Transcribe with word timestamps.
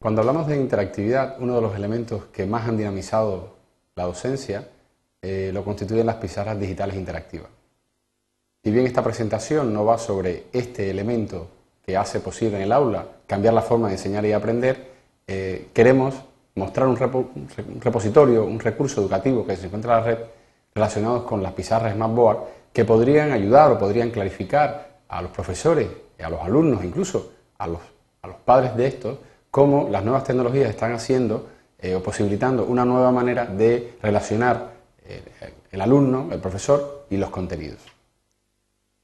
Cuando 0.00 0.20
hablamos 0.20 0.46
de 0.46 0.56
interactividad, 0.56 1.36
uno 1.40 1.56
de 1.56 1.60
los 1.60 1.74
elementos 1.74 2.26
que 2.26 2.46
más 2.46 2.68
han 2.68 2.76
dinamizado 2.76 3.56
la 3.96 4.04
docencia 4.04 4.68
eh, 5.20 5.50
lo 5.52 5.64
constituyen 5.64 6.06
las 6.06 6.16
pizarras 6.16 6.58
digitales 6.58 6.94
interactivas. 6.96 7.48
Si 8.62 8.70
bien 8.70 8.86
esta 8.86 9.02
presentación 9.02 9.74
no 9.74 9.84
va 9.84 9.98
sobre 9.98 10.44
este 10.52 10.88
elemento 10.88 11.48
que 11.84 11.96
hace 11.96 12.20
posible 12.20 12.58
en 12.58 12.62
el 12.62 12.72
aula 12.72 13.08
cambiar 13.26 13.54
la 13.54 13.62
forma 13.62 13.88
de 13.88 13.94
enseñar 13.94 14.24
y 14.24 14.30
aprender, 14.30 14.88
eh, 15.26 15.70
queremos 15.72 16.14
mostrar 16.54 16.86
un, 16.86 16.96
repositorio, 17.80 18.44
un 18.44 18.60
recurso 18.60 19.00
educativo 19.00 19.44
que 19.44 19.56
se 19.56 19.66
encuentra 19.66 19.98
en 19.98 20.00
la 20.00 20.06
red 20.06 20.18
relacionados 20.76 21.24
con 21.24 21.42
las 21.42 21.54
pizarras 21.54 21.94
Smartboard 21.94 22.38
que 22.72 22.84
podrían 22.84 23.32
ayudar 23.32 23.72
o 23.72 23.78
podrían 23.78 24.10
clarificar 24.10 25.00
a 25.08 25.22
los 25.22 25.32
profesores, 25.32 25.88
a 26.22 26.30
los 26.30 26.40
alumnos, 26.40 26.84
incluso 26.84 27.32
a 27.58 27.66
los, 27.66 27.80
a 28.22 28.28
los 28.28 28.36
padres 28.36 28.76
de 28.76 28.86
estos, 28.86 29.18
cómo 29.50 29.88
las 29.90 30.04
nuevas 30.04 30.24
tecnologías 30.24 30.70
están 30.70 30.92
haciendo 30.92 31.48
eh, 31.80 31.94
o 31.94 32.02
posibilitando 32.02 32.64
una 32.64 32.84
nueva 32.84 33.12
manera 33.12 33.46
de 33.46 33.94
relacionar 34.02 34.72
eh, 35.06 35.22
el 35.70 35.80
alumno, 35.80 36.28
el 36.32 36.40
profesor 36.40 37.06
y 37.08 37.16
los 37.16 37.30
contenidos. 37.30 37.78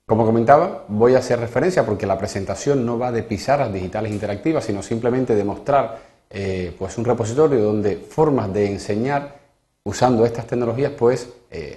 Como 0.07 0.27
comentaba, 0.27 0.85
voy 0.88 1.15
a 1.15 1.19
hacer 1.19 1.38
referencia 1.38 1.87
porque 1.87 2.05
la 2.05 2.19
presentación 2.19 2.85
no 2.85 2.99
va 2.99 3.12
de 3.12 3.23
pizarras 3.23 3.73
digitales 3.73 4.12
interactivas, 4.12 4.65
sino 4.65 4.83
simplemente 4.83 5.35
de 5.35 5.45
mostrar 5.45 6.01
eh, 6.29 6.74
pues 6.79 6.99
un 6.99 7.05
repositorio 7.05 7.63
donde 7.63 7.97
formas 7.97 8.52
de 8.52 8.66
enseñar 8.66 9.38
usando 9.85 10.27
estas 10.27 10.47
tecnologías 10.47 10.93
pues 10.99 11.29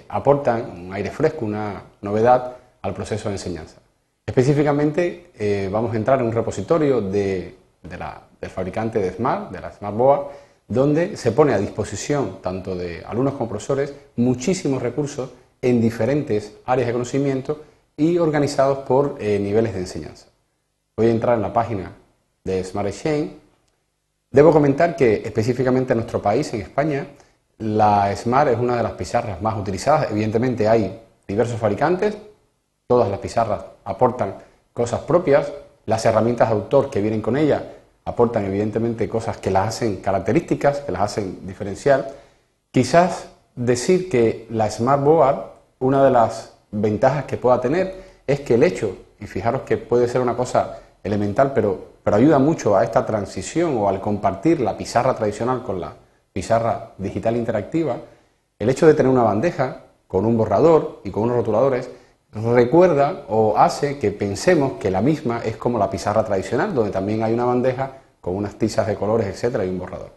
aportan 0.08 0.72
un 0.72 0.92
aire 0.92 1.10
fresco, 1.10 1.44
una 1.44 1.84
novedad 2.00 2.56
al 2.82 2.92
proceso 2.92 3.28
de 3.28 3.36
enseñanza. 3.36 3.76
Específicamente 4.26 5.68
vamos 5.70 5.94
a 5.94 5.96
entrar 5.96 6.18
en 6.18 6.26
un 6.26 6.32
repositorio 6.32 7.00
de 7.00 7.54
del 7.82 8.50
fabricante 8.50 8.98
de 8.98 9.12
Smart, 9.12 9.50
de 9.50 9.60
la 9.60 9.72
Smart 9.72 9.96
Board, 9.96 10.26
donde 10.66 11.16
se 11.16 11.32
pone 11.32 11.54
a 11.54 11.58
disposición 11.58 12.42
tanto 12.42 12.76
de 12.76 13.02
alumnos 13.04 13.34
como 13.34 13.48
profesores 13.48 13.94
muchísimos 14.16 14.82
recursos 14.82 15.30
en 15.62 15.80
diferentes 15.80 16.52
áreas 16.66 16.86
de 16.86 16.92
conocimiento 16.92 17.62
y 17.96 18.18
organizados 18.18 18.78
por 18.78 19.16
eh, 19.18 19.38
niveles 19.38 19.74
de 19.74 19.80
enseñanza. 19.80 20.26
Voy 20.96 21.06
a 21.06 21.10
entrar 21.10 21.36
en 21.36 21.42
la 21.42 21.52
página 21.52 21.92
de 22.44 22.62
Smart 22.62 22.88
Exchange. 22.88 23.32
Debo 24.30 24.52
comentar 24.52 24.94
que 24.94 25.22
específicamente 25.24 25.92
en 25.92 25.98
nuestro 25.98 26.20
país, 26.20 26.52
en 26.52 26.60
España, 26.60 27.06
la 27.58 28.14
Smart 28.14 28.50
es 28.50 28.58
una 28.58 28.76
de 28.76 28.82
las 28.82 28.92
pizarras 28.92 29.40
más 29.40 29.58
utilizadas. 29.58 30.10
Evidentemente 30.10 30.68
hay 30.68 31.00
diversos 31.26 31.58
fabricantes, 31.58 32.16
todas 32.86 33.10
las 33.10 33.18
pizarras 33.18 33.64
aportan 33.84 34.36
cosas 34.72 35.00
propias, 35.00 35.52
las 35.88 36.04
herramientas 36.04 36.50
de 36.50 36.54
autor 36.54 36.90
que 36.90 37.00
vienen 37.00 37.22
con 37.22 37.34
ella 37.38 37.64
aportan 38.04 38.44
evidentemente 38.44 39.08
cosas 39.08 39.38
que 39.38 39.50
las 39.50 39.68
hacen 39.68 39.96
características, 39.96 40.80
que 40.80 40.92
las 40.92 41.00
hacen 41.00 41.46
diferencial. 41.46 42.06
Quizás 42.70 43.28
decir 43.56 44.10
que 44.10 44.46
la 44.50 44.70
Smart 44.70 45.02
Board, 45.02 45.44
una 45.78 46.04
de 46.04 46.10
las 46.10 46.52
ventajas 46.70 47.24
que 47.24 47.38
pueda 47.38 47.58
tener 47.62 47.94
es 48.26 48.40
que 48.40 48.56
el 48.56 48.64
hecho, 48.64 48.98
y 49.18 49.26
fijaros 49.26 49.62
que 49.62 49.78
puede 49.78 50.08
ser 50.08 50.20
una 50.20 50.36
cosa 50.36 50.78
elemental, 51.02 51.52
pero, 51.54 51.86
pero 52.04 52.18
ayuda 52.18 52.38
mucho 52.38 52.76
a 52.76 52.84
esta 52.84 53.06
transición 53.06 53.78
o 53.78 53.88
al 53.88 54.02
compartir 54.02 54.60
la 54.60 54.76
pizarra 54.76 55.14
tradicional 55.14 55.62
con 55.62 55.80
la 55.80 55.94
pizarra 56.34 56.90
digital 56.98 57.34
interactiva, 57.34 57.96
el 58.58 58.68
hecho 58.68 58.86
de 58.86 58.92
tener 58.92 59.10
una 59.10 59.22
bandeja 59.22 59.84
con 60.06 60.26
un 60.26 60.36
borrador 60.36 61.00
y 61.02 61.10
con 61.10 61.22
unos 61.22 61.36
rotuladores 61.36 61.88
recuerda 62.32 63.24
o 63.28 63.56
hace 63.56 63.98
que 63.98 64.10
pensemos 64.10 64.74
que 64.74 64.90
la 64.90 65.00
misma 65.00 65.40
es 65.44 65.56
como 65.56 65.78
la 65.78 65.90
pizarra 65.90 66.24
tradicional, 66.24 66.74
donde 66.74 66.90
también 66.90 67.22
hay 67.22 67.32
una 67.32 67.44
bandeja 67.44 67.92
con 68.20 68.36
unas 68.36 68.56
tizas 68.56 68.86
de 68.86 68.94
colores, 68.94 69.26
etcétera, 69.26 69.64
y 69.64 69.68
un 69.68 69.78
borrador. 69.78 70.12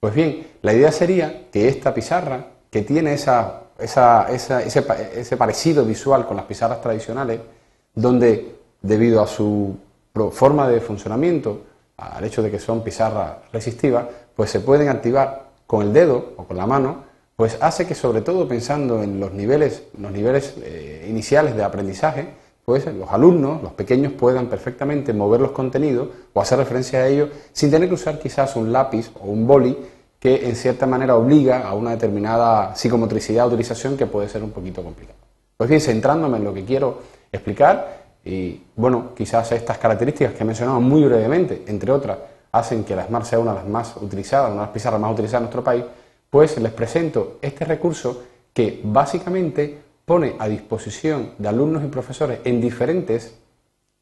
Pues 0.00 0.14
bien, 0.14 0.46
la 0.62 0.72
idea 0.72 0.90
sería 0.90 1.48
que 1.50 1.68
esta 1.68 1.94
pizarra, 1.94 2.46
que 2.70 2.82
tiene 2.82 3.12
esa, 3.14 3.64
ese, 3.78 5.36
parecido 5.36 5.84
visual 5.84 6.26
con 6.26 6.36
las 6.36 6.46
pizarras 6.46 6.80
tradicionales, 6.80 7.40
donde 7.94 8.56
debido 8.80 9.22
a 9.22 9.26
su 9.26 9.76
forma 10.32 10.68
de 10.68 10.80
funcionamiento, 10.80 11.62
al 11.98 12.24
hecho 12.24 12.42
de 12.42 12.50
que 12.50 12.58
son 12.58 12.82
pizarras 12.82 13.36
resistivas, 13.52 14.06
pues 14.34 14.50
se 14.50 14.60
pueden 14.60 14.88
activar 14.88 15.50
con 15.66 15.82
el 15.82 15.92
dedo 15.92 16.32
o 16.36 16.44
con 16.44 16.56
la 16.56 16.66
mano 16.66 17.12
pues 17.36 17.58
hace 17.60 17.86
que 17.86 17.94
sobre 17.94 18.20
todo 18.20 18.46
pensando 18.46 19.02
en 19.02 19.18
los 19.18 19.32
niveles, 19.32 19.84
los 19.98 20.12
niveles 20.12 20.54
eh, 20.62 20.91
iniciales 21.06 21.56
de 21.56 21.64
aprendizaje, 21.64 22.28
pues 22.64 22.86
los 22.86 23.10
alumnos, 23.10 23.62
los 23.62 23.72
pequeños, 23.72 24.12
puedan 24.12 24.46
perfectamente 24.46 25.12
mover 25.12 25.40
los 25.40 25.50
contenidos 25.50 26.08
o 26.32 26.40
hacer 26.40 26.58
referencia 26.58 27.00
a 27.00 27.08
ellos 27.08 27.30
sin 27.52 27.70
tener 27.70 27.88
que 27.88 27.94
usar 27.94 28.18
quizás 28.18 28.54
un 28.56 28.72
lápiz 28.72 29.10
o 29.20 29.26
un 29.26 29.46
boli 29.46 29.76
que 30.18 30.48
en 30.48 30.54
cierta 30.54 30.86
manera 30.86 31.16
obliga 31.16 31.66
a 31.66 31.74
una 31.74 31.90
determinada 31.90 32.76
psicomotricidad 32.76 33.42
de 33.42 33.48
utilización 33.48 33.96
que 33.96 34.06
puede 34.06 34.28
ser 34.28 34.44
un 34.44 34.52
poquito 34.52 34.82
complicado. 34.82 35.18
Pues 35.56 35.68
bien, 35.68 35.80
centrándome 35.80 36.38
en 36.38 36.44
lo 36.44 36.54
que 36.54 36.64
quiero 36.64 37.00
explicar, 37.32 38.02
y 38.24 38.62
bueno, 38.76 39.10
quizás 39.16 39.50
estas 39.50 39.78
características 39.78 40.34
que 40.34 40.44
he 40.44 40.46
mencionado 40.46 40.80
muy 40.80 41.02
brevemente, 41.04 41.64
entre 41.66 41.90
otras, 41.90 42.18
hacen 42.52 42.84
que 42.84 42.94
la 42.94 43.06
Smart 43.06 43.24
sea 43.24 43.40
una 43.40 43.52
de 43.52 43.58
las 43.58 43.68
más 43.68 43.96
utilizadas, 43.96 44.50
una 44.50 44.60
de 44.60 44.66
las 44.66 44.74
pizarras 44.74 45.00
más 45.00 45.12
utilizadas 45.12 45.40
en 45.40 45.44
nuestro 45.44 45.64
país, 45.64 45.84
pues 46.30 46.56
les 46.58 46.72
presento 46.72 47.38
este 47.42 47.64
recurso 47.64 48.22
que 48.52 48.80
básicamente 48.84 49.78
pone 50.12 50.34
a 50.38 50.46
disposición 50.46 51.30
de 51.38 51.48
alumnos 51.48 51.82
y 51.82 51.86
profesores 51.86 52.40
en 52.44 52.60
diferentes, 52.60 53.34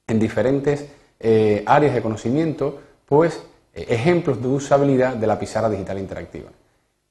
en 0.09 0.19
diferentes 0.19 0.87
eh, 1.21 1.63
áreas 1.67 1.95
de 1.95 2.03
conocimiento, 2.03 2.81
pues 3.07 3.41
eh, 3.73 3.87
ejemplos 3.91 4.43
de 4.43 4.49
usabilidad 4.49 5.15
de 5.15 5.29
la 5.29 5.39
pizarra 5.39 5.71
digital 5.71 6.01
interactiva. 6.01 6.51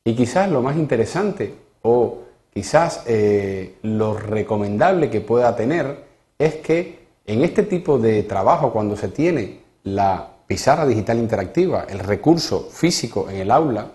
Y 0.04 0.16
quizás 0.16 0.52
lo 0.52 0.62
más 0.62 0.76
interesante 0.76 1.54
o 1.82 2.24
quizás 2.54 3.04
eh, 3.08 3.76
lo 3.84 4.16
recomendable 4.16 5.10
que 5.10 5.22
pueda 5.22 5.56
tener 5.56 6.04
es 6.38 6.56
que 6.56 7.08
en 7.26 7.42
este 7.46 7.64
tipo 7.64 8.00
de 8.00 8.24
trabajo, 8.24 8.74
cuando 8.74 8.98
se 8.98 9.08
tiene 9.08 9.62
la 9.84 10.28
pizarra 10.46 10.86
digital 10.86 11.20
interactiva, 11.20 11.86
el 11.88 12.00
recurso 12.00 12.68
físico 12.70 13.30
en 13.30 13.38
el 13.38 13.52
aula, 13.52 13.92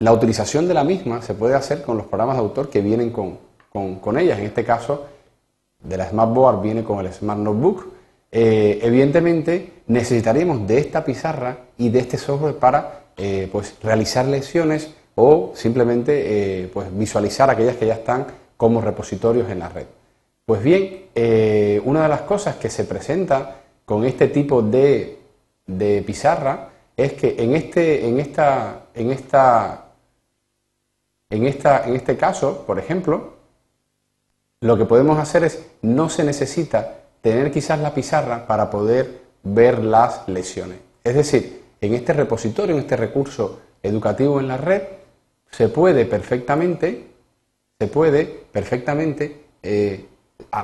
la 0.00 0.12
utilización 0.12 0.66
de 0.66 0.74
la 0.74 0.82
misma 0.82 1.22
se 1.22 1.34
puede 1.34 1.54
hacer 1.54 1.82
con 1.82 1.96
los 1.96 2.06
programas 2.06 2.34
de 2.34 2.42
autor 2.42 2.70
que 2.70 2.80
vienen 2.80 3.10
con, 3.10 3.51
con, 3.72 4.18
ellas. 4.18 4.38
En 4.38 4.46
este 4.46 4.64
caso, 4.64 5.06
de 5.80 5.96
la 5.96 6.08
Smart 6.08 6.32
Board 6.32 6.62
viene 6.62 6.84
con 6.84 7.04
el 7.04 7.12
Smart 7.12 7.38
Notebook. 7.38 7.92
Eh, 8.30 8.78
evidentemente, 8.82 9.82
necesitaremos 9.86 10.66
de 10.66 10.78
esta 10.78 11.04
pizarra 11.04 11.58
y 11.76 11.88
de 11.90 11.98
este 12.00 12.18
software 12.18 12.56
para 12.56 13.04
eh, 13.16 13.48
pues, 13.50 13.76
realizar 13.82 14.26
lecciones 14.26 14.94
o 15.14 15.52
simplemente 15.54 16.62
eh, 16.62 16.70
pues, 16.72 16.96
visualizar 16.96 17.50
aquellas 17.50 17.76
que 17.76 17.86
ya 17.86 17.94
están 17.94 18.26
como 18.56 18.80
repositorios 18.80 19.50
en 19.50 19.58
la 19.58 19.68
red. 19.68 19.86
Pues 20.44 20.62
bien, 20.62 21.02
una 21.84 22.02
de 22.02 22.08
las 22.08 22.22
cosas 22.22 22.56
que 22.56 22.68
se 22.68 22.84
presenta 22.84 23.58
con 23.84 24.04
este 24.04 24.28
tipo 24.28 24.60
de, 24.60 25.18
de 25.66 26.02
pizarra 26.02 26.70
es 26.96 27.12
que 27.12 27.36
en, 27.38 27.54
este, 27.54 28.06
en, 28.06 28.18
esta, 28.18 28.86
en 28.94 29.12
esta 29.12 29.92
en, 31.32 31.46
esta, 31.46 31.86
en 31.86 31.96
este 31.96 32.16
caso, 32.16 32.64
por 32.66 32.78
ejemplo, 32.78 33.41
lo 34.62 34.78
que 34.78 34.84
podemos 34.84 35.18
hacer 35.18 35.42
es, 35.44 35.66
no 35.82 36.08
se 36.08 36.22
necesita 36.22 37.00
tener 37.20 37.50
quizás 37.50 37.80
la 37.80 37.92
pizarra 37.92 38.46
para 38.46 38.70
poder 38.70 39.20
ver 39.42 39.80
las 39.84 40.28
lesiones. 40.28 40.78
Es 41.02 41.14
decir, 41.16 41.62
en 41.80 41.94
este 41.94 42.12
repositorio, 42.12 42.76
en 42.76 42.80
este 42.80 42.96
recurso 42.96 43.58
educativo 43.82 44.38
en 44.38 44.46
la 44.46 44.56
red, 44.56 44.82
se 45.50 45.68
puede 45.68 46.06
perfectamente, 46.06 47.08
se 47.78 47.86
puede 47.88 48.24
perfectamente 48.52 49.46
eh, 49.64 50.06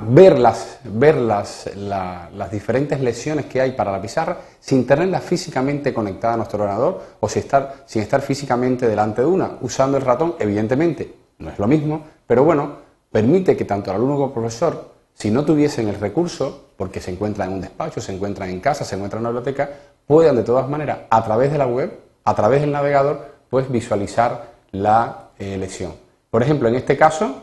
ver, 0.02 0.38
las, 0.38 0.78
ver 0.84 1.16
las, 1.16 1.68
las, 1.74 2.50
diferentes 2.52 3.00
lesiones 3.00 3.46
que 3.46 3.60
hay 3.60 3.72
para 3.72 3.90
la 3.90 4.00
pizarra 4.00 4.38
sin 4.60 4.86
tenerla 4.86 5.20
físicamente 5.20 5.92
conectada 5.92 6.34
a 6.34 6.36
nuestro 6.36 6.62
ordenador 6.62 7.02
o 7.18 7.28
sin 7.28 7.42
estar, 7.42 7.82
sin 7.84 8.02
estar 8.02 8.20
físicamente 8.20 8.86
delante 8.86 9.22
de 9.22 9.26
una, 9.26 9.58
usando 9.60 9.96
el 9.96 10.04
ratón, 10.04 10.36
evidentemente 10.38 11.16
no 11.38 11.50
es 11.50 11.58
lo 11.58 11.66
mismo, 11.66 12.04
pero 12.28 12.44
bueno, 12.44 12.87
permite 13.10 13.56
que 13.56 13.64
tanto 13.64 13.90
el 13.90 13.96
alumno 13.96 14.14
como 14.14 14.26
el 14.26 14.32
profesor, 14.32 14.92
si 15.14 15.30
no 15.30 15.44
tuviesen 15.44 15.88
el 15.88 15.98
recurso, 15.98 16.66
porque 16.76 17.00
se 17.00 17.10
encuentran 17.10 17.48
en 17.48 17.54
un 17.54 17.60
despacho, 17.60 18.00
se 18.00 18.14
encuentran 18.14 18.50
en 18.50 18.60
casa, 18.60 18.84
se 18.84 18.94
encuentran 18.94 19.20
en 19.20 19.26
una 19.26 19.40
biblioteca, 19.40 19.70
puedan 20.06 20.36
de 20.36 20.44
todas 20.44 20.68
maneras, 20.68 21.00
a 21.10 21.24
través 21.24 21.50
de 21.50 21.58
la 21.58 21.66
web, 21.66 21.92
a 22.24 22.34
través 22.34 22.60
del 22.60 22.72
navegador, 22.72 23.26
pues 23.50 23.70
visualizar 23.70 24.52
la 24.70 25.30
eh, 25.38 25.56
lesión. 25.56 25.92
Por 26.30 26.42
ejemplo, 26.42 26.68
en 26.68 26.74
este 26.74 26.96
caso, 26.96 27.42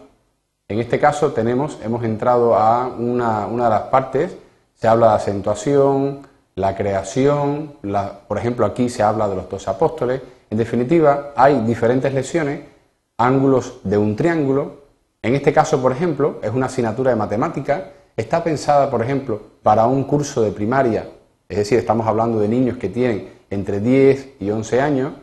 en 0.68 0.80
este 0.80 1.00
caso 1.00 1.32
tenemos, 1.32 1.78
hemos 1.84 2.04
entrado 2.04 2.56
a 2.56 2.88
una, 2.88 3.48
de 3.48 3.70
las 3.70 3.84
partes, 3.84 4.36
se 4.74 4.88
habla 4.88 5.10
de 5.10 5.16
acentuación, 5.16 6.28
la 6.56 6.76
creación, 6.76 7.76
por 8.28 8.38
ejemplo 8.38 8.66
aquí 8.66 8.90
se 8.90 9.04
habla 9.04 9.28
de 9.28 9.36
los 9.36 9.48
dos 9.50 9.68
apóstoles, 9.68 10.22
en 10.50 10.58
definitiva 10.58 11.34
hay 11.36 11.62
diferentes 11.62 12.12
lesiones, 12.14 12.62
ángulos 13.18 13.80
de 13.84 13.98
un 13.98 14.16
triángulo, 14.16 14.85
en 15.26 15.36
este 15.36 15.52
caso 15.52 15.82
por 15.82 15.92
ejemplo 15.92 16.40
es 16.44 16.52
una 16.52 16.68
asignatura 16.68 17.10
de 17.10 17.16
matemática, 17.16 17.92
está 18.16 18.44
pensada 18.44 18.90
por 18.90 19.02
ejemplo 19.02 19.42
para 19.64 19.88
un 19.88 20.04
curso 20.04 20.42
de 20.42 20.52
primaria, 20.52 21.08
es 21.48 21.58
decir, 21.58 21.78
estamos 21.78 22.08
hablando 22.08 22.40
de 22.40 22.48
niños 22.48 22.78
que 22.78 22.90
tienen 22.90 23.30
entre 23.50 23.80
10 23.80 24.36
y 24.40 24.50
11 24.50 24.82
años, 24.82 25.14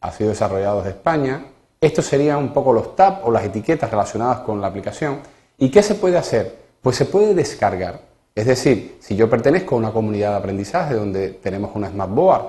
ha 0.00 0.12
sido 0.12 0.30
desarrollado 0.30 0.78
desde 0.78 0.90
España. 0.90 1.44
Estos 1.80 2.06
serían 2.06 2.38
un 2.38 2.52
poco 2.52 2.72
los 2.72 2.96
tabs 2.96 3.20
o 3.24 3.30
las 3.30 3.44
etiquetas 3.44 3.90
relacionadas 3.90 4.40
con 4.40 4.60
la 4.60 4.68
aplicación. 4.68 5.18
¿Y 5.58 5.70
qué 5.70 5.82
se 5.82 5.94
puede 5.94 6.16
hacer? 6.16 6.56
Pues 6.80 6.96
se 6.96 7.04
puede 7.04 7.34
descargar. 7.34 8.00
Es 8.34 8.46
decir, 8.46 8.96
si 9.00 9.16
yo 9.16 9.28
pertenezco 9.28 9.74
a 9.74 9.78
una 9.78 9.92
comunidad 9.92 10.30
de 10.30 10.36
aprendizaje 10.36 10.94
donde 10.94 11.30
tenemos 11.30 11.70
una 11.74 11.88
Smartboard 11.88 12.46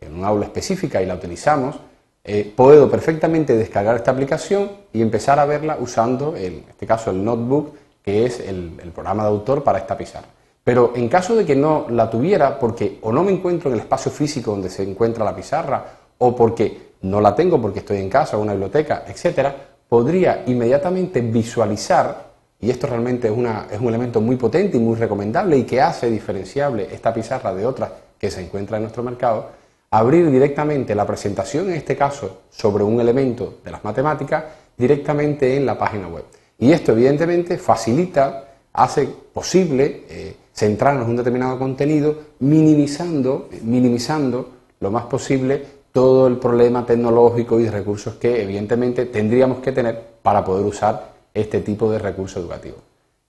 en 0.00 0.14
un 0.14 0.24
aula 0.24 0.46
específica 0.46 1.02
y 1.02 1.06
la 1.06 1.14
utilizamos, 1.14 1.78
eh, 2.24 2.52
puedo 2.54 2.90
perfectamente 2.90 3.56
descargar 3.56 3.96
esta 3.96 4.10
aplicación 4.10 4.70
y 4.92 5.02
empezar 5.02 5.38
a 5.38 5.46
verla 5.46 5.78
usando, 5.80 6.36
en 6.36 6.64
este 6.68 6.86
caso, 6.86 7.10
el 7.10 7.24
Notebook, 7.24 7.74
que 8.02 8.26
es 8.26 8.40
el, 8.40 8.78
el 8.82 8.90
programa 8.90 9.22
de 9.24 9.30
autor 9.30 9.62
para 9.62 9.78
esta 9.78 9.96
pizarra. 9.96 10.28
Pero 10.62 10.92
en 10.94 11.08
caso 11.08 11.34
de 11.34 11.46
que 11.46 11.56
no 11.56 11.86
la 11.88 12.10
tuviera, 12.10 12.58
porque 12.58 12.98
o 13.02 13.12
no 13.12 13.24
me 13.24 13.32
encuentro 13.32 13.70
en 13.70 13.74
el 13.74 13.80
espacio 13.80 14.12
físico 14.12 14.50
donde 14.50 14.68
se 14.68 14.82
encuentra 14.82 15.24
la 15.24 15.34
pizarra, 15.34 15.84
o 16.18 16.36
porque 16.36 16.90
no 17.02 17.20
la 17.20 17.34
tengo 17.34 17.60
porque 17.60 17.78
estoy 17.78 17.98
en 17.98 18.10
casa 18.10 18.36
o 18.36 18.42
una 18.42 18.52
biblioteca, 18.52 19.04
etcétera, 19.06 19.54
podría 19.88 20.44
inmediatamente 20.46 21.20
visualizar, 21.20 22.30
y 22.60 22.70
esto 22.70 22.86
realmente 22.86 23.28
es, 23.28 23.34
es 23.72 23.80
un 23.80 23.88
elemento 23.88 24.20
muy 24.20 24.36
potente 24.36 24.76
y 24.76 24.80
muy 24.80 24.96
recomendable 24.96 25.56
y 25.56 25.64
que 25.64 25.80
hace 25.80 26.10
diferenciable 26.10 26.88
esta 26.92 27.12
pizarra 27.14 27.54
de 27.54 27.64
otras 27.64 27.90
que 28.18 28.30
se 28.30 28.42
encuentra 28.42 28.76
en 28.76 28.82
nuestro 28.82 29.02
mercado, 29.02 29.46
abrir 29.90 30.30
directamente 30.30 30.94
la 30.94 31.06
presentación, 31.06 31.68
en 31.68 31.74
este 31.74 31.96
caso, 31.96 32.42
sobre 32.50 32.84
un 32.84 33.00
elemento 33.00 33.58
de 33.64 33.70
las 33.70 33.84
matemáticas, 33.84 34.44
directamente 34.76 35.56
en 35.56 35.66
la 35.66 35.76
página 35.76 36.08
web. 36.08 36.24
Y 36.58 36.72
esto, 36.72 36.92
evidentemente, 36.92 37.58
facilita, 37.58 38.44
hace 38.72 39.08
posible 39.32 40.04
eh, 40.08 40.36
centrarnos 40.54 41.04
en 41.04 41.10
un 41.10 41.16
determinado 41.16 41.58
contenido, 41.58 42.16
minimizando, 42.38 43.48
minimizando 43.62 44.48
lo 44.78 44.90
más 44.90 45.04
posible 45.06 45.80
todo 45.92 46.28
el 46.28 46.36
problema 46.38 46.86
tecnológico 46.86 47.58
y 47.58 47.68
recursos 47.68 48.14
que, 48.14 48.42
evidentemente, 48.42 49.06
tendríamos 49.06 49.58
que 49.58 49.72
tener 49.72 50.00
para 50.22 50.44
poder 50.44 50.64
usar 50.64 51.14
este 51.34 51.60
tipo 51.60 51.90
de 51.90 51.98
recurso 51.98 52.38
educativo. 52.38 52.76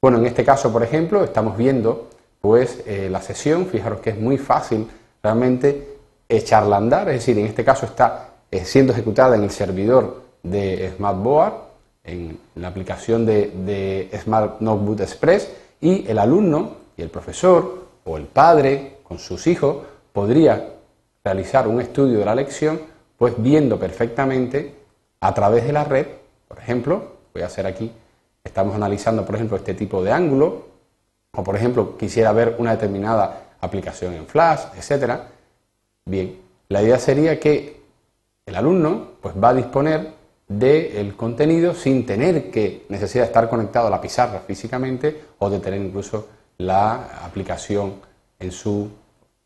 Bueno, 0.01 0.19
en 0.19 0.27
este 0.27 0.43
caso, 0.43 0.71
por 0.71 0.83
ejemplo, 0.83 1.23
estamos 1.23 1.57
viendo 1.57 2.09
pues 2.39 2.81
eh, 2.87 3.07
la 3.09 3.21
sesión, 3.21 3.67
fijaros 3.67 3.99
que 3.99 4.11
es 4.11 4.19
muy 4.19 4.37
fácil 4.37 4.87
realmente 5.21 6.00
echarla 6.31 6.77
andar, 6.77 7.09
es 7.09 7.15
decir, 7.15 7.37
en 7.37 7.45
este 7.45 7.63
caso 7.63 7.85
está 7.85 8.29
eh, 8.49 8.65
siendo 8.65 8.93
ejecutada 8.93 9.35
en 9.35 9.43
el 9.43 9.51
servidor 9.51 10.21
de 10.43 10.91
SmartBoard, 10.95 11.53
en 12.03 12.39
la 12.55 12.69
aplicación 12.69 13.25
de, 13.25 14.09
Smart 14.21 14.59
Notebook 14.61 15.01
Express, 15.01 15.51
y 15.79 16.07
el 16.09 16.17
alumno 16.17 16.75
y 16.97 17.01
el 17.01 17.09
profesor 17.09 17.87
o 18.03 18.17
el 18.17 18.25
padre 18.25 18.97
con 19.03 19.19
sus 19.19 19.45
hijos 19.47 19.77
podría 20.13 20.73
realizar 21.23 21.67
un 21.67 21.81
estudio 21.81 22.19
de 22.19 22.25
la 22.25 22.35
lección, 22.35 22.81
pues 23.17 23.35
viendo 23.37 23.79
perfectamente 23.79 24.73
a 25.19 25.33
través 25.33 25.65
de 25.65 25.73
la 25.73 25.83
red, 25.83 26.07
por 26.47 26.57
ejemplo, 26.57 27.17
voy 27.33 27.43
a 27.43 27.47
hacer 27.47 27.67
aquí, 27.67 27.91
estamos 28.43 28.75
analizando, 28.75 29.25
por 29.25 29.35
ejemplo, 29.35 29.57
este 29.57 29.75
tipo 29.75 30.03
de 30.03 30.11
ángulo, 30.11 30.65
o 31.33 31.43
por 31.43 31.55
ejemplo, 31.55 31.97
quisiera 31.97 32.31
ver 32.31 32.55
una 32.57 32.71
determinada 32.71 33.51
aplicación 33.61 34.13
en 34.13 34.25
Flash, 34.25 34.61
etcétera, 34.75 35.27
Bien, 36.05 36.39
la 36.69 36.81
idea 36.81 36.97
sería 36.99 37.39
que 37.39 37.81
el 38.45 38.55
alumno 38.55 39.11
pues, 39.21 39.35
va 39.35 39.49
a 39.49 39.53
disponer 39.53 40.13
del 40.47 41.15
contenido 41.15 41.73
sin 41.73 42.05
tener 42.05 42.51
que 42.51 42.85
necesidad 42.89 43.23
de 43.23 43.27
estar 43.27 43.49
conectado 43.49 43.87
a 43.87 43.89
la 43.89 44.01
pizarra 44.01 44.39
físicamente 44.39 45.21
o 45.39 45.49
de 45.49 45.59
tener 45.59 45.79
incluso 45.79 46.27
la 46.57 47.23
aplicación 47.23 47.95
en 48.39 48.51
su 48.51 48.89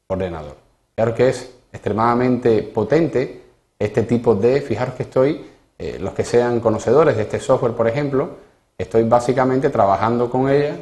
ordenador. 0.08 0.56
Claro 0.96 1.14
que 1.14 1.30
es 1.30 1.54
extremadamente 1.72 2.64
potente 2.64 3.44
este 3.78 4.04
tipo 4.04 4.34
de, 4.34 4.62
fijaros 4.62 4.96
que 4.96 5.04
estoy, 5.04 5.46
eh, 5.78 5.98
los 6.00 6.14
que 6.14 6.24
sean 6.24 6.60
conocedores 6.60 7.18
de 7.18 7.24
este 7.24 7.40
software, 7.40 7.74
por 7.74 7.88
ejemplo, 7.88 8.38
estoy 8.78 9.04
básicamente 9.04 9.70
trabajando 9.70 10.30
con 10.30 10.50
ella, 10.50 10.78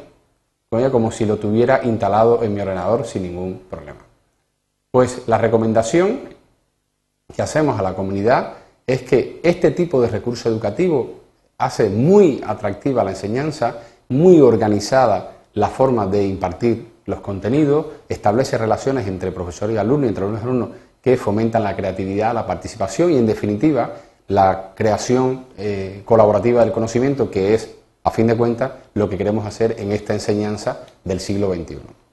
con 0.70 0.80
ella 0.80 0.90
como 0.90 1.10
si 1.10 1.26
lo 1.26 1.36
tuviera 1.36 1.80
instalado 1.82 2.42
en 2.42 2.54
mi 2.54 2.60
ordenador 2.60 3.04
sin 3.04 3.24
ningún 3.24 3.62
problema. 3.68 4.13
Pues 4.94 5.22
la 5.26 5.38
recomendación 5.38 6.20
que 7.34 7.42
hacemos 7.42 7.80
a 7.80 7.82
la 7.82 7.96
comunidad 7.96 8.52
es 8.86 9.02
que 9.02 9.40
este 9.42 9.72
tipo 9.72 10.00
de 10.00 10.06
recurso 10.06 10.48
educativo 10.48 11.14
hace 11.58 11.88
muy 11.88 12.40
atractiva 12.46 13.02
la 13.02 13.10
enseñanza, 13.10 13.78
muy 14.08 14.40
organizada 14.40 15.38
la 15.54 15.66
forma 15.66 16.06
de 16.06 16.24
impartir 16.24 16.92
los 17.06 17.18
contenidos, 17.18 17.86
establece 18.08 18.56
relaciones 18.56 19.08
entre 19.08 19.32
profesor 19.32 19.68
y 19.72 19.78
alumno, 19.78 20.06
entre 20.06 20.22
alumnos 20.22 20.42
y 20.42 20.44
alumnos, 20.44 20.68
que 21.02 21.16
fomentan 21.16 21.64
la 21.64 21.74
creatividad, 21.74 22.32
la 22.32 22.46
participación 22.46 23.10
y, 23.10 23.16
en 23.16 23.26
definitiva, 23.26 23.94
la 24.28 24.74
creación 24.76 25.46
eh, 25.58 26.02
colaborativa 26.04 26.60
del 26.60 26.70
conocimiento, 26.70 27.32
que 27.32 27.54
es, 27.54 27.68
a 28.04 28.12
fin 28.12 28.28
de 28.28 28.36
cuentas, 28.36 28.70
lo 28.94 29.08
que 29.08 29.18
queremos 29.18 29.44
hacer 29.44 29.74
en 29.76 29.90
esta 29.90 30.14
enseñanza 30.14 30.86
del 31.02 31.18
siglo 31.18 31.52
XXI. 31.52 32.03